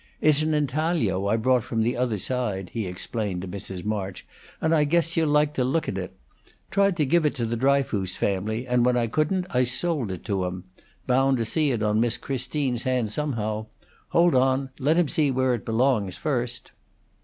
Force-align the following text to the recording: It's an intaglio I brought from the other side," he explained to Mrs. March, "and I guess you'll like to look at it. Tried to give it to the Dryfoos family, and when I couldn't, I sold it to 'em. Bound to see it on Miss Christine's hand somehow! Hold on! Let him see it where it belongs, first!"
It's 0.19 0.41
an 0.41 0.55
intaglio 0.55 1.27
I 1.27 1.35
brought 1.37 1.63
from 1.63 1.83
the 1.83 1.95
other 1.95 2.17
side," 2.17 2.71
he 2.73 2.87
explained 2.87 3.43
to 3.43 3.47
Mrs. 3.47 3.85
March, 3.85 4.25
"and 4.59 4.73
I 4.73 4.83
guess 4.83 5.15
you'll 5.15 5.29
like 5.29 5.53
to 5.53 5.63
look 5.63 5.87
at 5.87 5.95
it. 5.99 6.17
Tried 6.71 6.97
to 6.97 7.05
give 7.05 7.23
it 7.23 7.35
to 7.35 7.45
the 7.45 7.55
Dryfoos 7.55 8.15
family, 8.15 8.65
and 8.65 8.83
when 8.83 8.97
I 8.97 9.05
couldn't, 9.05 9.45
I 9.51 9.61
sold 9.61 10.11
it 10.11 10.25
to 10.25 10.43
'em. 10.45 10.63
Bound 11.05 11.37
to 11.37 11.45
see 11.45 11.69
it 11.69 11.83
on 11.83 12.01
Miss 12.01 12.17
Christine's 12.17 12.81
hand 12.81 13.11
somehow! 13.11 13.67
Hold 14.09 14.33
on! 14.33 14.71
Let 14.79 14.97
him 14.97 15.07
see 15.07 15.27
it 15.27 15.35
where 15.35 15.53
it 15.53 15.65
belongs, 15.65 16.17
first!" 16.17 16.71